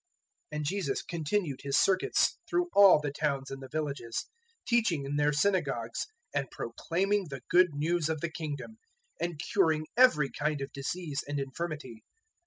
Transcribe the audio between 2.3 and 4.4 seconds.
through all the towns and the villages,